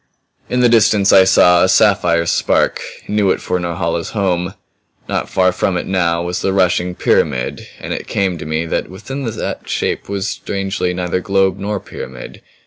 In 0.49 0.61
the 0.61 0.67
distance 0.67 1.13
I 1.13 1.25
saw 1.25 1.63
a 1.63 1.69
sapphire 1.69 2.25
spark; 2.25 2.81
knew 3.07 3.29
it 3.29 3.39
for 3.39 3.59
Norhala's 3.59 4.13
home. 4.17 4.55
Not 5.07 5.29
far 5.29 5.51
from 5.51 5.77
it 5.77 5.85
now 5.85 6.23
was 6.23 6.41
the 6.41 6.51
rushing 6.53 6.95
pyramid 6.95 7.67
and 7.79 7.93
it 7.93 8.07
came 8.07 8.39
to 8.39 8.45
me 8.47 8.65
that 8.65 8.89
within 8.89 9.25
that 9.25 9.69
shape 9.69 10.09
was 10.09 10.27
strangely 10.27 10.91
neither 10.95 11.19
globe 11.19 11.59
nor 11.59 11.79
pyramid. 11.79 12.41